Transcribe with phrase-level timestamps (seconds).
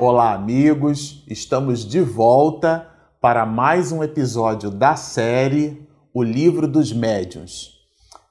[0.00, 1.24] Olá, amigos!
[1.26, 2.88] Estamos de volta
[3.20, 7.80] para mais um episódio da série O Livro dos Médiuns.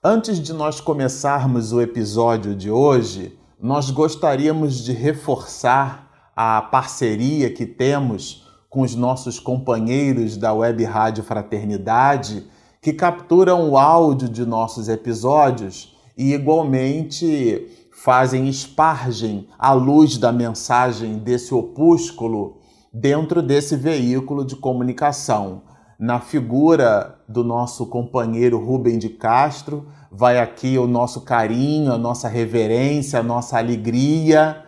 [0.02, 7.66] Antes de nós começarmos o episódio de hoje, nós gostaríamos de reforçar a parceria que
[7.66, 12.48] temos com os nossos companheiros da Web Rádio Fraternidade,
[12.82, 21.18] que capturam o áudio de nossos episódios e igualmente fazem espargem a luz da mensagem
[21.18, 22.58] desse opúsculo
[22.94, 25.64] dentro desse veículo de comunicação.
[26.00, 32.28] Na figura do nosso companheiro Rubem de Castro, vai aqui o nosso carinho, a nossa
[32.28, 34.64] reverência, a nossa alegria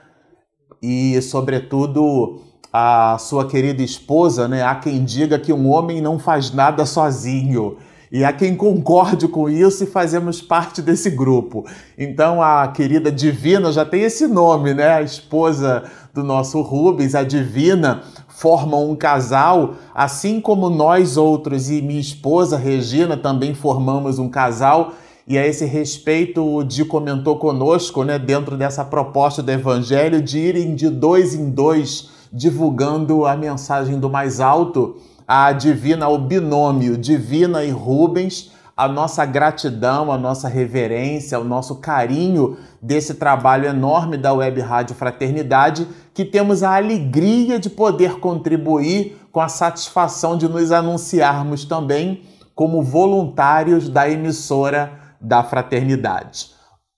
[0.82, 2.42] e, sobretudo,
[2.74, 4.64] a sua querida esposa, né?
[4.64, 7.78] Há quem diga que um homem não faz nada sozinho.
[8.12, 11.66] E há quem concorde com isso e fazemos parte desse grupo.
[11.98, 14.94] Então a querida Divina já tem esse nome, né?
[14.94, 21.82] A esposa do nosso Rubens, a Divina, formam um casal, assim como nós outros e
[21.82, 24.94] minha esposa Regina também formamos um casal.
[25.28, 30.40] E a esse respeito, o Di comentou conosco, né, dentro dessa proposta do Evangelho, de
[30.40, 34.98] irem de dois em dois divulgando a mensagem do mais alto
[35.32, 41.76] a Divina, o binômio Divina e Rubens, a nossa gratidão, a nossa reverência, o nosso
[41.76, 49.22] carinho desse trabalho enorme da Web Rádio Fraternidade, que temos a alegria de poder contribuir
[49.32, 52.24] com a satisfação de nos anunciarmos também
[52.56, 56.48] como voluntários da emissora da Fraternidade.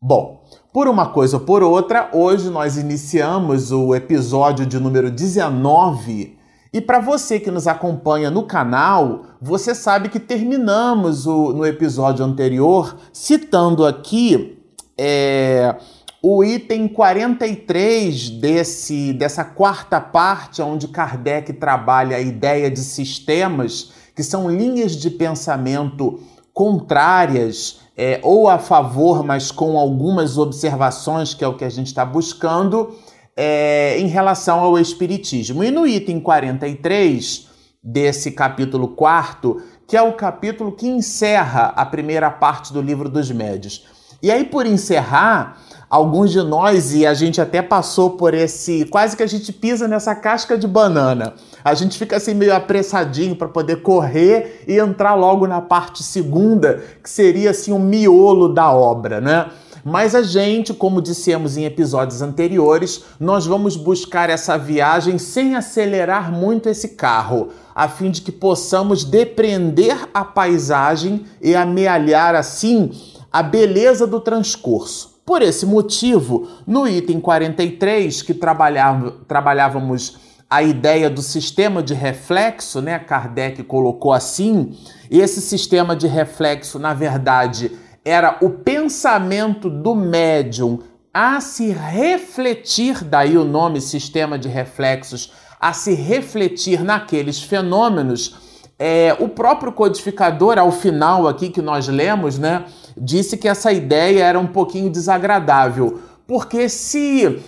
[0.02, 6.40] Bom, por uma coisa ou por outra, hoje nós iniciamos o episódio de número 19
[6.74, 12.24] e para você que nos acompanha no canal, você sabe que terminamos o, no episódio
[12.24, 14.58] anterior citando aqui
[14.98, 15.76] é,
[16.24, 24.24] o item 43 desse, dessa quarta parte, onde Kardec trabalha a ideia de sistemas, que
[24.24, 26.22] são linhas de pensamento
[26.54, 31.88] contrárias é, ou a favor, mas com algumas observações, que é o que a gente
[31.88, 32.96] está buscando
[33.44, 35.64] é, em relação ao Espiritismo.
[35.64, 37.48] E no item 43
[37.84, 43.32] desse capítulo 4, que é o capítulo que encerra a primeira parte do livro dos
[43.32, 43.88] médios.
[44.22, 45.58] E aí, por encerrar,
[45.90, 48.86] alguns de nós, e a gente até passou por esse.
[48.86, 51.34] quase que a gente pisa nessa casca de banana.
[51.66, 56.80] A gente fica assim meio apressadinho para poder correr e entrar logo na parte segunda,
[57.02, 59.48] que seria assim o miolo da obra, né?
[59.84, 66.32] Mas a gente, como dissemos em episódios anteriores, nós vamos buscar essa viagem sem acelerar
[66.32, 72.92] muito esse carro, a fim de que possamos depreender a paisagem e amealhar assim
[73.32, 75.20] a beleza do transcurso.
[75.26, 80.18] Por esse motivo, no item 43, que trabalhávamos
[80.50, 83.00] a ideia do sistema de reflexo, né?
[83.00, 84.78] Kardec colocou assim.
[85.10, 87.72] Esse sistema de reflexo, na verdade,
[88.04, 90.80] era o pensamento do médium
[91.14, 98.36] a se refletir, daí o nome sistema de reflexos, a se refletir naqueles fenômenos.
[98.80, 102.66] É, o próprio codificador, ao final aqui que nós lemos, né,
[102.98, 107.40] disse que essa ideia era um pouquinho desagradável, porque se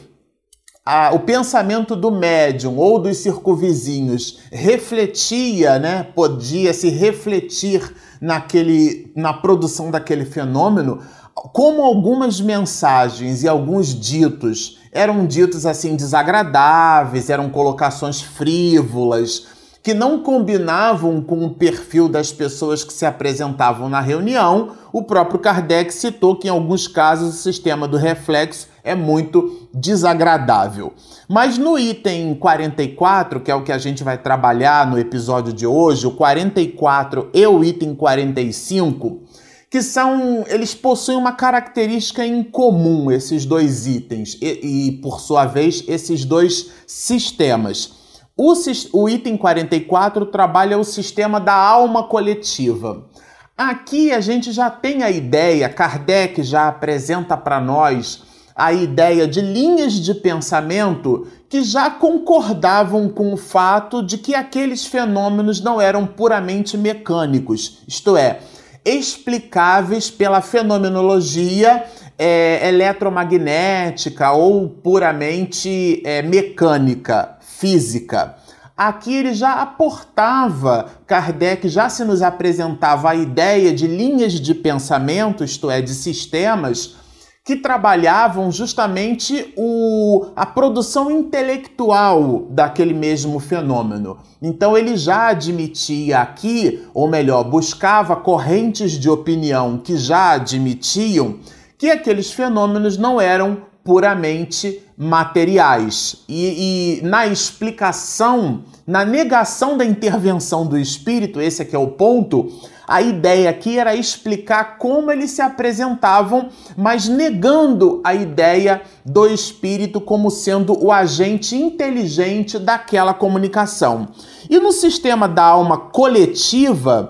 [0.85, 9.33] a, o pensamento do médium ou dos circunvizinhos refletia, né, podia se refletir naquele, na
[9.33, 10.99] produção daquele fenômeno,
[11.33, 19.47] como algumas mensagens e alguns ditos eram ditos assim desagradáveis, eram colocações frívolas,
[19.81, 25.39] que não combinavam com o perfil das pessoas que se apresentavam na reunião, o próprio
[25.39, 30.93] Kardec citou que em alguns casos o sistema do reflexo é muito desagradável.
[31.29, 35.65] Mas no item 44, que é o que a gente vai trabalhar no episódio de
[35.65, 39.21] hoje, o 44 e o item 45,
[39.69, 45.45] que são, eles possuem uma característica em comum, esses dois itens, e, e por sua
[45.45, 48.03] vez, esses dois sistemas.
[48.35, 48.53] O,
[48.93, 53.07] o item 44 trabalha o sistema da alma coletiva.
[53.55, 59.41] Aqui a gente já tem a ideia, Kardec já apresenta para nós a ideia de
[59.41, 66.05] linhas de pensamento que já concordavam com o fato de que aqueles fenômenos não eram
[66.05, 68.39] puramente mecânicos, isto é,
[68.85, 71.85] explicáveis pela fenomenologia
[72.17, 78.35] é, eletromagnética ou puramente é, mecânica física.
[78.75, 85.43] Aqui ele já aportava, Kardec já se nos apresentava a ideia de linhas de pensamento,
[85.43, 86.95] isto é, de sistemas,
[87.45, 94.17] que trabalhavam justamente o, a produção intelectual daquele mesmo fenômeno.
[94.41, 101.35] Então ele já admitia aqui, ou melhor, buscava correntes de opinião que já admitiam
[101.77, 106.23] que aqueles fenômenos não eram puramente materiais.
[106.29, 112.49] E, e, na explicação, na negação da intervenção do espírito, esse aqui é o ponto,
[112.87, 120.01] a ideia aqui era explicar como eles se apresentavam, mas negando a ideia do espírito
[120.01, 124.09] como sendo o agente inteligente daquela comunicação.
[124.49, 127.09] E no sistema da alma coletiva,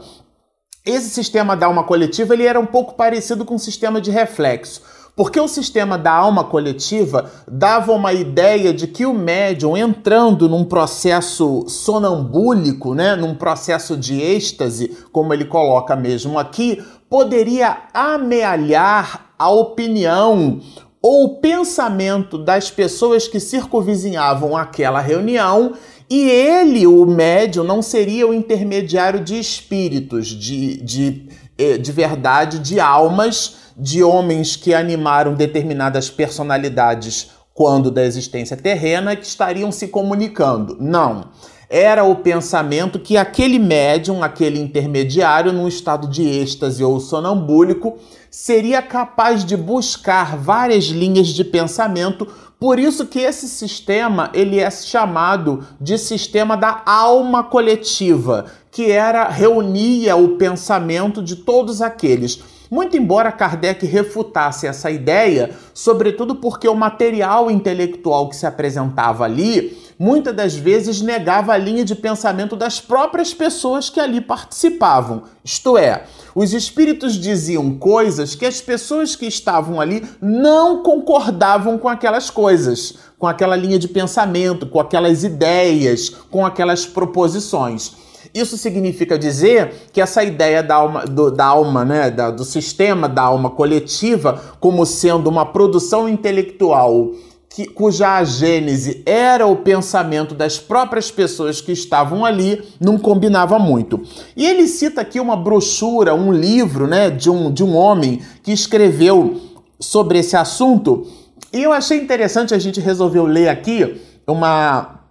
[0.86, 4.82] esse sistema da alma coletiva ele era um pouco parecido com o sistema de reflexo.
[5.16, 10.64] Porque o sistema da alma coletiva dava uma ideia de que o médium, entrando num
[10.64, 19.52] processo sonambúlico, né, num processo de êxtase, como ele coloca mesmo aqui, poderia amealhar a
[19.52, 20.60] opinião
[21.00, 25.74] ou o pensamento das pessoas que circunvizinhavam aquela reunião
[26.10, 31.28] e ele, o médium, não seria o intermediário de espíritos, de, de,
[31.58, 39.16] eh, de verdade, de almas de homens que animaram determinadas personalidades quando da existência terrena
[39.16, 40.78] que estariam se comunicando.
[40.80, 41.30] Não.
[41.70, 47.98] Era o pensamento que aquele médium, aquele intermediário, num estado de êxtase ou sonambúlico,
[48.30, 52.28] seria capaz de buscar várias linhas de pensamento.
[52.60, 59.28] Por isso que esse sistema ele é chamado de sistema da alma coletiva, que era
[59.28, 62.40] reunia o pensamento de todos aqueles
[62.74, 69.78] muito embora Kardec refutasse essa ideia, sobretudo porque o material intelectual que se apresentava ali
[70.00, 75.22] muitas das vezes negava a linha de pensamento das próprias pessoas que ali participavam.
[75.46, 81.88] Isto é, os espíritos diziam coisas que as pessoas que estavam ali não concordavam com
[81.88, 88.02] aquelas coisas, com aquela linha de pensamento, com aquelas ideias, com aquelas proposições.
[88.34, 93.08] Isso significa dizer que essa ideia da alma, do, da alma né, da, do sistema
[93.08, 97.12] da alma coletiva, como sendo uma produção intelectual
[97.54, 104.02] que, cuja gênese era o pensamento das próprias pessoas que estavam ali, não combinava muito.
[104.36, 108.52] E ele cita aqui uma brochura, um livro né, de, um, de um homem que
[108.52, 109.40] escreveu
[109.80, 111.06] sobre esse assunto.
[111.52, 115.03] E eu achei interessante, a gente resolveu ler aqui uma,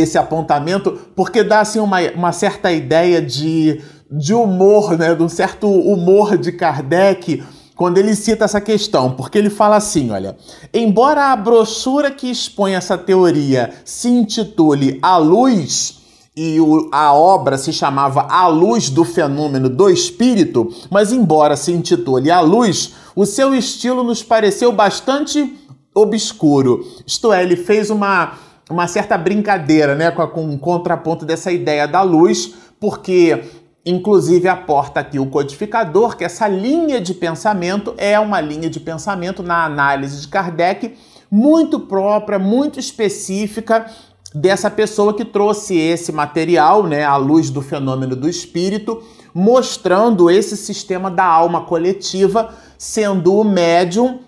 [0.00, 3.80] esse apontamento, porque dá assim uma, uma certa ideia de,
[4.10, 5.14] de humor, né?
[5.14, 7.42] De um certo humor de Kardec
[7.78, 10.36] quando ele cita essa questão, porque ele fala assim: olha,
[10.74, 15.98] embora a brochura que expõe essa teoria se intitule A Luz,
[16.36, 21.72] e o, a obra se chamava A Luz do Fenômeno do Espírito, mas embora se
[21.72, 25.56] intitule A Luz, o seu estilo nos pareceu bastante
[25.94, 26.84] obscuro.
[27.06, 28.38] Isto é, ele fez uma
[28.70, 33.44] uma certa brincadeira né, com, com um contraponto dessa ideia da luz, porque
[33.84, 39.42] inclusive aporta aqui o codificador que essa linha de pensamento é uma linha de pensamento
[39.42, 40.94] na análise de Kardec
[41.30, 43.86] muito própria, muito específica
[44.34, 50.56] dessa pessoa que trouxe esse material, né, à luz do fenômeno do espírito, mostrando esse
[50.56, 54.20] sistema da alma coletiva sendo o médium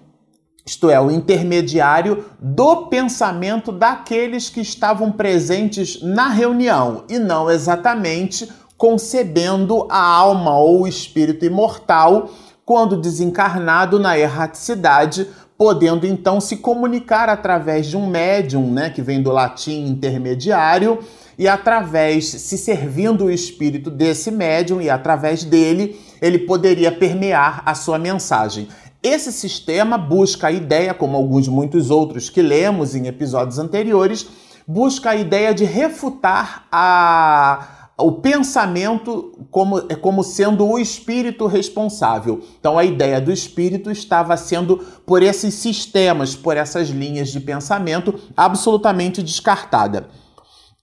[0.71, 8.49] isto é, o intermediário do pensamento daqueles que estavam presentes na reunião e não exatamente
[8.77, 12.31] concebendo a alma ou o espírito imortal
[12.65, 15.27] quando desencarnado na erraticidade,
[15.59, 21.01] podendo então se comunicar através de um médium, né, que vem do latim intermediário,
[21.37, 27.75] e através, se servindo o espírito desse médium e através dele, ele poderia permear a
[27.75, 28.69] sua mensagem.
[29.03, 34.27] Esse sistema busca a ideia, como alguns muitos outros que lemos em episódios anteriores,
[34.67, 42.43] busca a ideia de refutar a, o pensamento como, como sendo o espírito responsável.
[42.59, 48.15] Então a ideia do espírito estava sendo, por esses sistemas, por essas linhas de pensamento,
[48.37, 50.09] absolutamente descartada.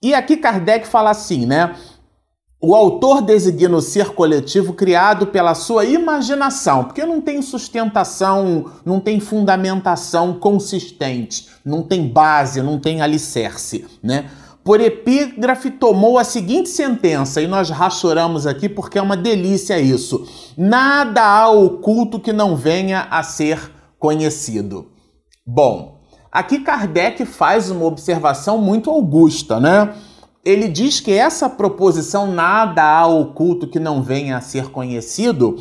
[0.02, 1.74] E aqui Kardec fala assim, né?
[2.60, 8.98] O autor designa o ser coletivo criado pela sua imaginação, porque não tem sustentação, não
[8.98, 14.28] tem fundamentação consistente, não tem base, não tem alicerce, né?
[14.64, 20.26] Por epígrafe tomou a seguinte sentença, e nós rachoramos aqui porque é uma delícia isso:
[20.56, 24.88] nada há oculto que não venha a ser conhecido.
[25.46, 26.00] Bom,
[26.30, 29.94] aqui Kardec faz uma observação muito augusta, né?
[30.44, 35.56] Ele diz que essa proposição nada há oculto que não venha a ser conhecido,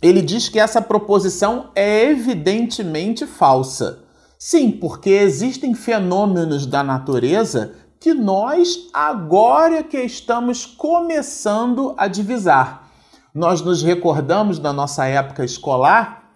[0.00, 4.04] ele diz que essa proposição é evidentemente falsa.
[4.38, 12.88] Sim, porque existem fenômenos da natureza que nós agora que estamos começando a divisar.
[13.34, 16.30] Nós nos recordamos da nossa época escolar,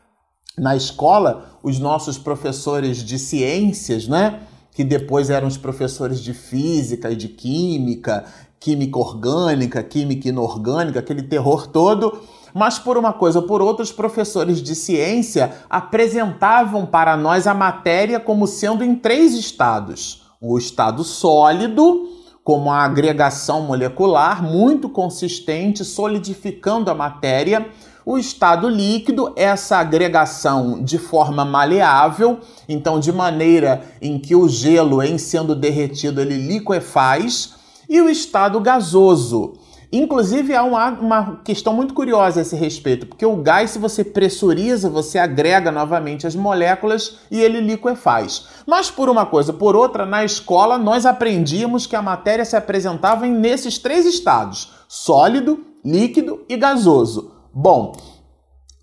[0.59, 4.41] na escola, os nossos professores de ciências, né?
[4.73, 8.25] Que depois eram os professores de física e de química,
[8.59, 12.21] química orgânica, química inorgânica, aquele terror todo.
[12.55, 17.55] Mas por uma coisa ou por outra, os professores de ciência apresentavam para nós a
[17.55, 22.09] matéria como sendo em três estados: o estado sólido,
[22.45, 27.67] como a agregação molecular muito consistente, solidificando a matéria
[28.05, 35.03] o estado líquido, essa agregação de forma maleável, então de maneira em que o gelo,
[35.03, 37.55] em sendo derretido, ele liquefaz,
[37.89, 39.55] e o estado gasoso.
[39.95, 44.03] Inclusive, há uma, uma questão muito curiosa a esse respeito, porque o gás, se você
[44.03, 48.47] pressuriza, você agrega novamente as moléculas e ele liquefaz.
[48.67, 53.27] Mas por uma coisa por outra, na escola nós aprendíamos que a matéria se apresentava
[53.27, 57.42] nesses três estados: sólido, líquido e gasoso.
[57.55, 57.93] Bom,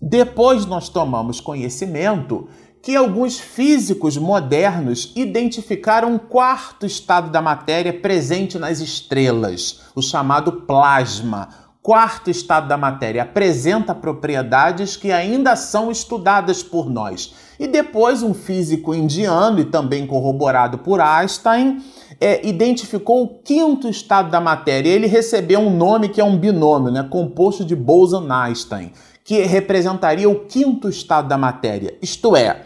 [0.00, 2.48] depois nós tomamos conhecimento
[2.80, 10.52] que alguns físicos modernos identificaram um quarto estado da matéria presente nas estrelas, o chamado
[10.62, 11.48] plasma.
[11.82, 17.34] Quarto estado da matéria apresenta propriedades que ainda são estudadas por nós.
[17.58, 21.82] E depois, um físico indiano, e também corroborado por Einstein,
[22.20, 24.90] é, identificou o quinto estado da matéria.
[24.90, 28.92] Ele recebeu um nome que é um binômio, né, composto de Bose-Einstein,
[29.24, 31.96] que representaria o quinto estado da matéria.
[32.02, 32.62] Isto é,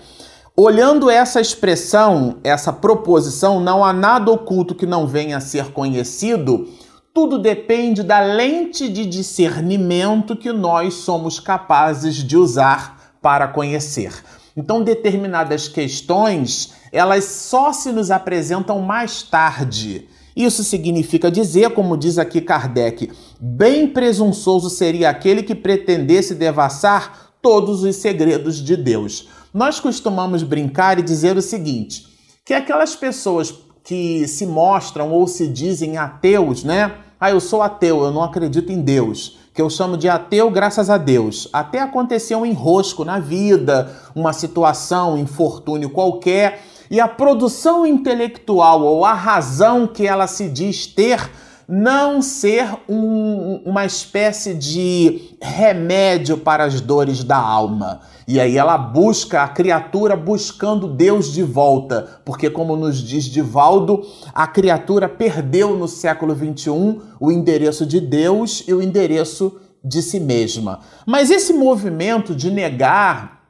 [0.56, 6.68] olhando essa expressão, essa proposição, não há nada oculto que não venha a ser conhecido.
[7.12, 14.12] Tudo depende da lente de discernimento que nós somos capazes de usar para conhecer.
[14.56, 20.08] Então, determinadas questões, elas só se nos apresentam mais tarde.
[20.36, 23.10] Isso significa dizer, como diz aqui Kardec,
[23.40, 29.28] bem presunçoso seria aquele que pretendesse devassar todos os segredos de Deus.
[29.52, 32.06] Nós costumamos brincar e dizer o seguinte:
[32.44, 36.94] que aquelas pessoas que se mostram ou se dizem ateus, né?
[37.18, 40.90] Ah, eu sou ateu, eu não acredito em Deus que eu chamo de ateu graças
[40.90, 41.48] a Deus.
[41.52, 46.60] Até aconteceu um enrosco na vida, uma situação, um infortúnio qualquer,
[46.94, 51.28] e a produção intelectual ou a razão que ela se diz ter
[51.66, 58.02] não ser um, uma espécie de remédio para as dores da alma.
[58.28, 64.06] E aí ela busca a criatura buscando Deus de volta, porque, como nos diz Divaldo,
[64.32, 70.20] a criatura perdeu no século XXI o endereço de Deus e o endereço de si
[70.20, 70.78] mesma.
[71.04, 73.40] Mas esse movimento de negar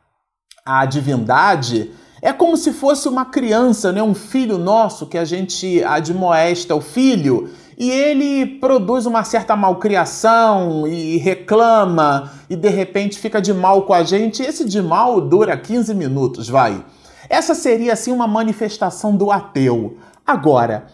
[0.64, 1.90] a divindade
[2.24, 4.02] é como se fosse uma criança, né?
[4.02, 10.86] um filho nosso que a gente admoesta o filho e ele produz uma certa malcriação
[10.86, 14.42] e reclama e de repente fica de mal com a gente.
[14.42, 16.82] Esse de mal dura 15 minutos, vai.
[17.28, 19.98] Essa seria assim uma manifestação do ateu.
[20.26, 20.86] Agora,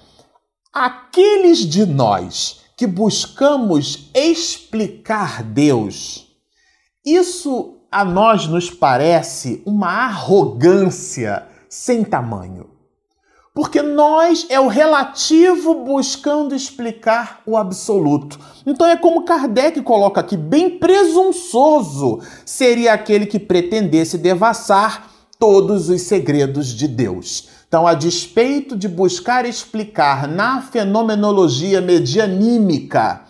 [0.73, 6.27] aqueles de nós que buscamos explicar Deus,
[7.07, 12.71] isso a nós nos parece uma arrogância sem tamanho.
[13.53, 18.39] Porque nós é o relativo buscando explicar o absoluto.
[18.65, 26.03] Então é como Kardec coloca aqui, bem presunçoso seria aquele que pretendesse devassar todos os
[26.03, 27.49] segredos de Deus.
[27.67, 33.23] Então, a despeito de buscar explicar na fenomenologia medianímica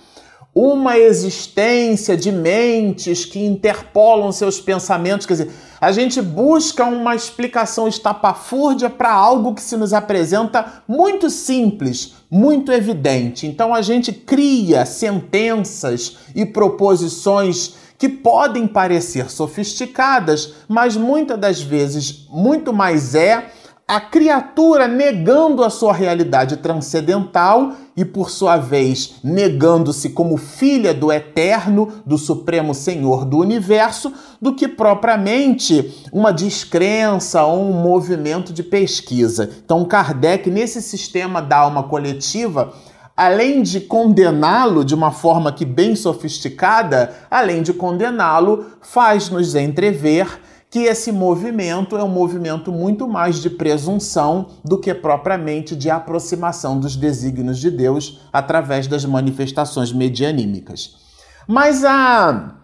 [0.54, 5.26] uma existência de mentes que interpolam seus pensamentos.
[5.26, 11.30] Quer dizer, a gente busca uma explicação estapafúrdia para algo que se nos apresenta muito
[11.30, 13.46] simples, muito evidente.
[13.46, 22.26] Então a gente cria sentenças e proposições que podem parecer sofisticadas, mas muitas das vezes
[22.30, 23.50] muito mais é
[23.90, 31.10] a criatura negando a sua realidade transcendental e, por sua vez, negando-se como filha do
[31.10, 38.62] Eterno, do Supremo Senhor do Universo, do que propriamente uma descrença ou um movimento de
[38.62, 39.50] pesquisa.
[39.64, 42.72] Então, Kardec, nesse sistema da alma coletiva,
[43.16, 50.84] além de condená-lo de uma forma que bem sofisticada, além de condená-lo, faz-nos entrever que
[50.84, 56.94] esse movimento é um movimento muito mais de presunção do que propriamente de aproximação dos
[56.94, 60.94] desígnios de Deus através das manifestações medianímicas.
[61.48, 62.54] Mas a,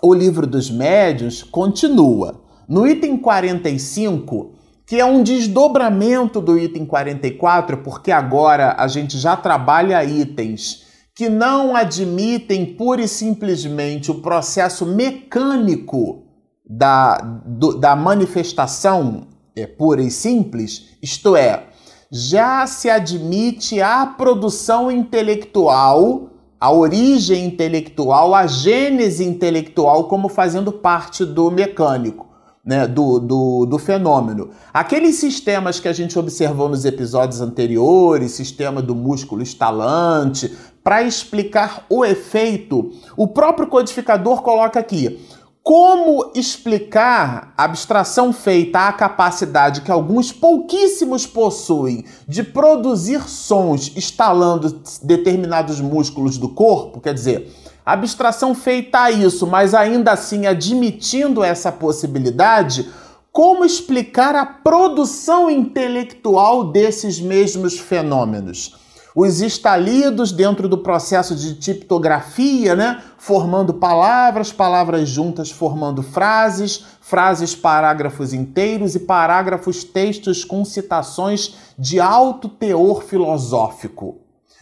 [0.00, 2.40] o livro dos médiuns continua.
[2.68, 4.54] No item 45,
[4.86, 10.84] que é um desdobramento do item 44, porque agora a gente já trabalha itens
[11.16, 16.29] que não admitem pura e simplesmente o processo mecânico
[16.72, 21.64] da, do, da manifestação é, pura e simples, isto é,
[22.12, 31.24] já se admite a produção intelectual, a origem intelectual, a gênese intelectual como fazendo parte
[31.24, 32.30] do mecânico.
[32.62, 34.50] Né, do, do, do fenômeno.
[34.72, 41.86] Aqueles sistemas que a gente observou nos episódios anteriores, sistema do músculo estalante, para explicar
[41.88, 45.18] o efeito, o próprio codificador coloca aqui
[45.62, 54.82] como explicar a abstração feita à capacidade que alguns pouquíssimos possuem de produzir sons estalando
[55.02, 57.00] determinados músculos do corpo?
[57.00, 57.52] Quer dizer,
[57.84, 62.90] abstração feita a isso, mas ainda assim admitindo essa possibilidade,
[63.30, 68.76] como explicar a produção intelectual desses mesmos fenômenos?
[69.14, 73.02] Os estalidos dentro do processo de tipografia, né?
[73.18, 81.98] formando palavras, palavras juntas formando frases, frases parágrafos inteiros e parágrafos textos com citações de
[82.00, 84.18] alto teor filosófico,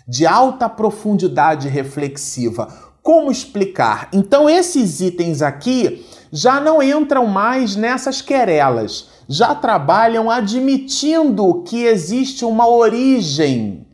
[0.06, 2.68] de alta profundidade reflexiva.
[3.02, 4.08] Como explicar?
[4.12, 12.44] Então esses itens aqui já não entram mais nessas querelas, já trabalham admitindo que existe
[12.44, 13.87] uma origem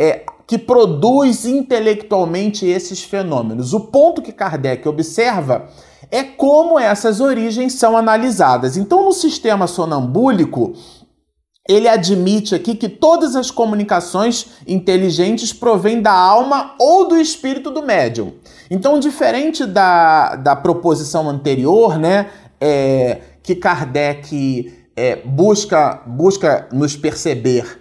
[0.00, 3.74] é, que produz intelectualmente esses fenômenos.
[3.74, 5.68] O ponto que Kardec observa
[6.10, 8.78] é como essas origens são analisadas.
[8.78, 10.72] Então, no sistema sonambúlico,
[11.68, 17.82] ele admite aqui que todas as comunicações inteligentes provêm da alma ou do espírito do
[17.82, 18.32] médium.
[18.70, 27.78] Então, diferente da, da proposição anterior, né, é, que Kardec é, busca, busca nos perceber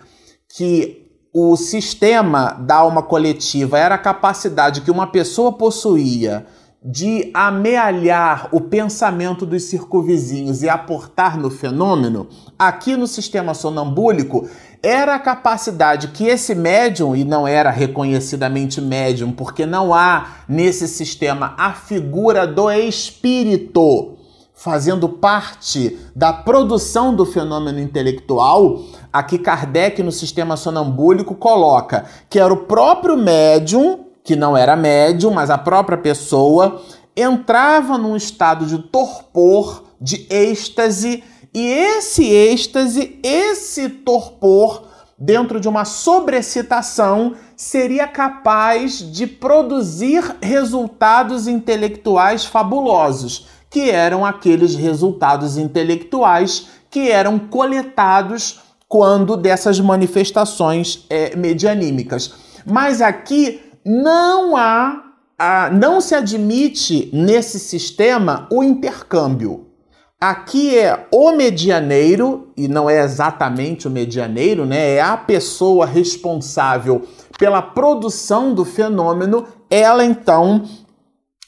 [0.54, 6.46] que o sistema da alma coletiva era a capacidade que uma pessoa possuía
[6.84, 14.50] de amealhar o pensamento dos circunvizinhos e aportar no fenômeno, aqui no sistema sonambúlico,
[14.82, 20.88] era a capacidade que esse médium, e não era reconhecidamente médium, porque não há nesse
[20.88, 24.19] sistema a figura do espírito
[24.60, 32.54] fazendo parte da produção do fenômeno intelectual, aqui Kardec no sistema sonambúlico coloca que era
[32.54, 36.82] o próprio médium, que não era médium, mas a própria pessoa,
[37.16, 44.84] entrava num estado de torpor, de êxtase, e esse êxtase, esse torpor,
[45.18, 55.58] dentro de uma sobrecitação, seria capaz de produzir resultados intelectuais fabulosos que eram aqueles resultados
[55.58, 62.34] intelectuais que eram coletados quando dessas manifestações é, medianímicas.
[62.66, 65.04] Mas aqui não há,
[65.38, 69.68] a, não se admite nesse sistema o intercâmbio.
[70.20, 74.96] Aqui é o medianeiro, e não é exatamente o medianeiro, né?
[74.96, 77.04] É a pessoa responsável
[77.38, 80.66] pela produção do fenômeno, ela então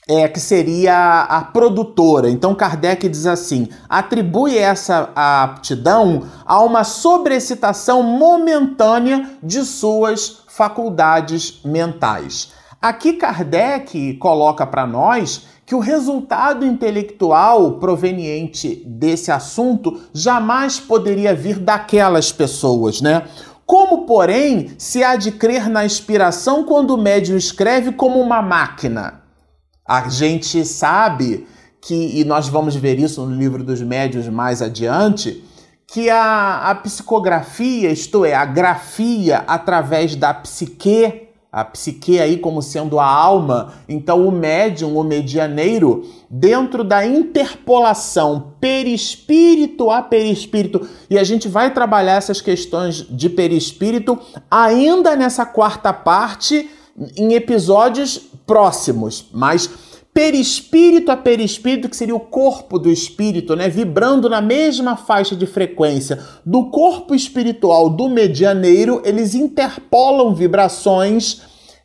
[0.07, 2.29] é, que seria a produtora.
[2.29, 12.51] Então Kardec diz assim: atribui essa aptidão a uma sobrecitação momentânea de suas faculdades mentais.
[12.81, 21.59] Aqui Kardec coloca para nós que o resultado intelectual proveniente desse assunto jamais poderia vir
[21.59, 23.23] daquelas pessoas, né?
[23.65, 29.20] Como, porém, se há de crer na inspiração quando o médium escreve como uma máquina?
[29.91, 31.45] A gente sabe
[31.81, 35.43] que, e nós vamos ver isso no livro dos médios mais adiante,
[35.85, 42.61] que a, a psicografia, isto é, a grafia através da psique, a psique aí como
[42.61, 51.19] sendo a alma, então o médium, o medianeiro, dentro da interpolação perispírito a perispírito, e
[51.19, 54.17] a gente vai trabalhar essas questões de perispírito
[54.49, 56.69] ainda nessa quarta parte
[57.17, 59.69] em episódios próximos, mas
[60.13, 65.45] perispírito a perispírito, que seria o corpo do espírito, né, vibrando na mesma faixa de
[65.45, 71.41] frequência do corpo espiritual do medianeiro, eles interpolam vibrações.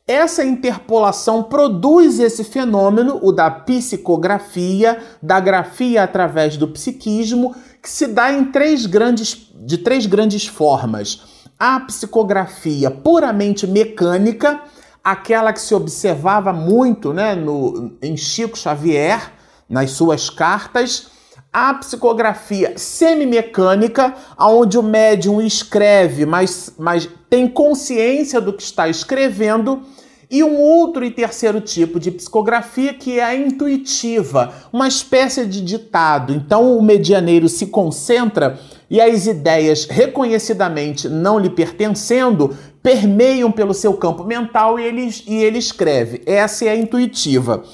[0.09, 8.07] Essa interpolação produz esse fenômeno, o da psicografia, da grafia através do psiquismo, que se
[8.07, 11.23] dá em três grandes, de três grandes formas.
[11.59, 14.61] A psicografia puramente mecânica,
[15.07, 19.33] aquela que se observava muito né, no, em Chico Xavier,
[19.69, 21.07] nas suas cartas,
[21.53, 29.81] a psicografia semimecânica, onde o médium escreve, mas, mas tem consciência do que está escrevendo,
[30.29, 35.61] e um outro e terceiro tipo de psicografia que é a intuitiva, uma espécie de
[35.61, 36.33] ditado.
[36.33, 38.59] Então o medianeiro se concentra
[38.90, 45.42] e as ideias reconhecidamente não lhe pertencendo permeiam pelo seu campo mental e ele, e
[45.42, 46.22] ele escreve.
[46.25, 47.64] Essa é a intuitiva.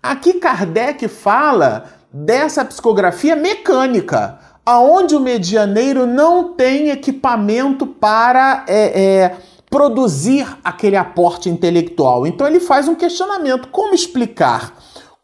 [0.00, 9.36] Aqui Kardec fala dessa psicografia mecânica, aonde o medianeiro não tem equipamento para é, é,
[9.68, 12.24] produzir aquele aporte intelectual.
[12.24, 14.72] Então ele faz um questionamento: como explicar?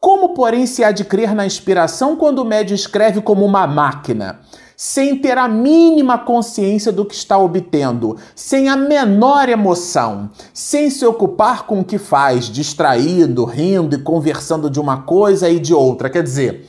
[0.01, 4.41] Como, porém, se há de crer na inspiração quando o médio escreve como uma máquina?
[4.77, 11.07] Sem ter a mínima consciência do que está obtendo, sem a menor emoção, sem se
[11.07, 16.11] ocupar com o que faz, distraído, rindo e conversando de uma coisa e de outra.
[16.11, 16.69] Quer dizer,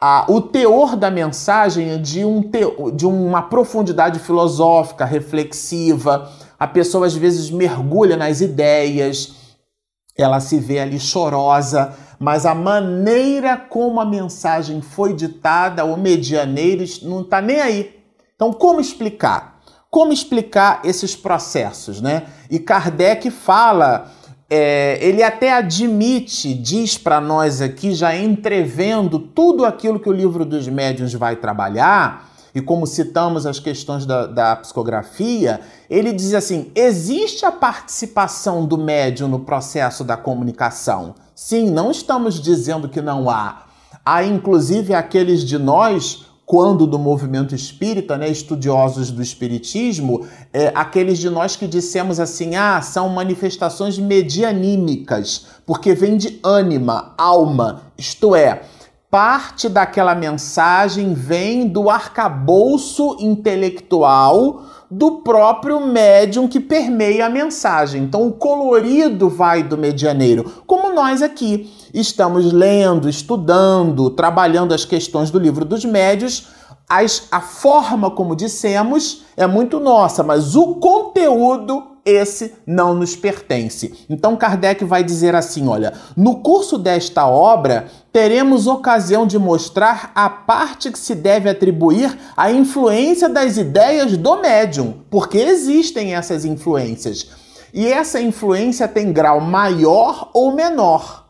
[0.00, 2.42] a, o teor da mensagem é de, um
[2.94, 6.32] de uma profundidade filosófica, reflexiva.
[6.58, 9.34] A pessoa às vezes mergulha nas ideias,
[10.16, 16.84] ela se vê ali chorosa, mas a maneira como a mensagem foi ditada, o medianeiro
[17.02, 17.98] não está nem aí.
[18.36, 19.58] Então, como explicar?
[19.90, 22.24] Como explicar esses processos, né?
[22.50, 24.12] E Kardec fala
[24.50, 30.44] é, ele até admite, diz para nós aqui, já entrevendo tudo aquilo que o livro
[30.44, 36.70] dos médiuns vai trabalhar, e como citamos as questões da, da psicografia, ele diz assim:
[36.74, 41.14] existe a participação do médium no processo da comunicação.
[41.34, 43.64] Sim, não estamos dizendo que não há.
[44.04, 51.20] Há inclusive aqueles de nós quando do movimento espírita, né, estudiosos do espiritismo, é, aqueles
[51.20, 58.34] de nós que dissemos assim, ah, são manifestações medianímicas, porque vem de ânima, alma, isto
[58.34, 58.62] é,
[59.10, 68.04] parte daquela mensagem vem do arcabouço intelectual do próprio médium que permeia a mensagem.
[68.04, 75.30] Então o colorido vai do medianeiro, como nós aqui estamos lendo, estudando, trabalhando as questões
[75.30, 76.48] do livro dos médios.
[76.88, 84.06] As, a forma como dissemos é muito nossa, mas o conteúdo esse não nos pertence.
[84.08, 90.28] Então Kardec vai dizer assim: olha, no curso desta obra teremos ocasião de mostrar a
[90.28, 97.28] parte que se deve atribuir à influência das ideias do médium, porque existem essas influências.
[97.72, 101.26] E essa influência tem grau maior ou menor,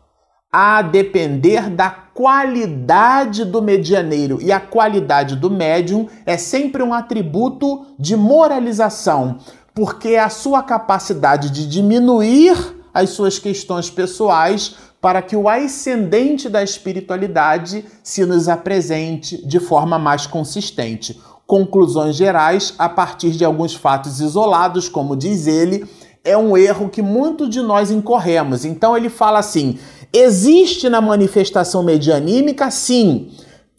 [0.52, 4.38] a depender da qualidade do medianeiro.
[4.42, 9.38] E a qualidade do médium é sempre um atributo de moralização
[9.74, 16.48] porque é a sua capacidade de diminuir as suas questões pessoais para que o ascendente
[16.48, 21.18] da espiritualidade se nos apresente de forma mais consistente.
[21.46, 25.88] Conclusões gerais a partir de alguns fatos isolados, como diz ele,
[26.22, 28.64] é um erro que muitos de nós incorremos.
[28.64, 29.78] Então ele fala assim:
[30.12, 33.30] existe na manifestação medianímica, sim,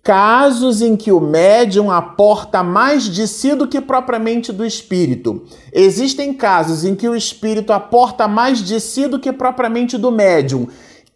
[0.04, 5.44] casos em que o médium aporta mais de si do que propriamente do espírito.
[5.72, 10.68] Existem casos em que o espírito aporta mais de si do que propriamente do médium.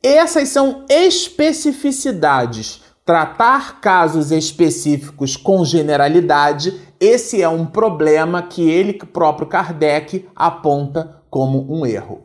[0.04, 2.84] Essas são especificidades.
[3.04, 11.72] Tratar casos específicos com generalidade, esse é um problema que ele próprio Kardec aponta como
[11.72, 12.25] um erro.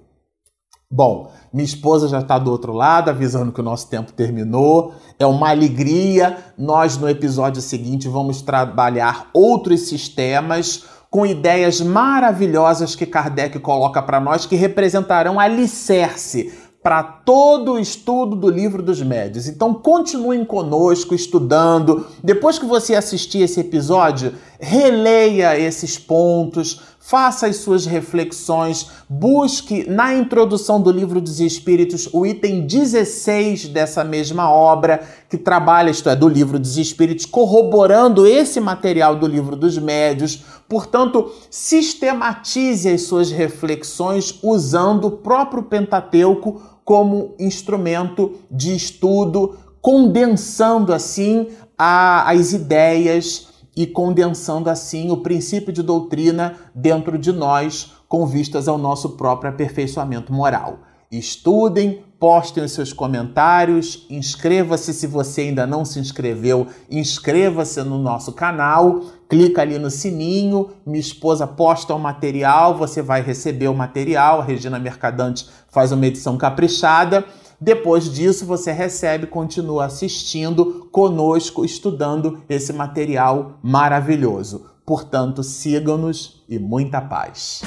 [0.92, 4.92] Bom, minha esposa já está do outro lado, avisando que o nosso tempo terminou.
[5.20, 6.38] É uma alegria.
[6.59, 14.18] Nós, no episódio seguinte, vamos trabalhar outros sistemas com ideias maravilhosas que Kardec coloca para
[14.18, 19.46] nós que representarão alicerce para todo o estudo do livro dos médios.
[19.46, 22.07] Então continuem conosco estudando.
[22.24, 30.14] Depois que você assistir esse episódio, releia esses pontos, faça as suas reflexões, busque na
[30.14, 36.14] introdução do livro dos Espíritos o item 16 dessa mesma obra que trabalha, isto é,
[36.14, 40.44] do livro dos Espíritos, corroborando esse material do livro dos Médios.
[40.68, 51.49] Portanto, sistematize as suas reflexões usando o próprio Pentateuco como instrumento de estudo, condensando assim
[51.79, 53.49] a, as ideias
[53.81, 59.51] e condensando assim o princípio de doutrina dentro de nós, com vistas ao nosso próprio
[59.51, 60.81] aperfeiçoamento moral.
[61.11, 68.35] Estudem, postem os seus comentários, inscreva-se se você ainda não se inscreveu, inscreva-se no nosso
[68.35, 74.40] canal, clica ali no sininho, minha esposa posta o material, você vai receber o material,
[74.40, 77.25] a Regina Mercadante faz uma edição caprichada.
[77.61, 84.64] Depois disso, você recebe, continua assistindo conosco, estudando esse material maravilhoso.
[84.87, 87.61] Portanto, sigam-nos e muita paz.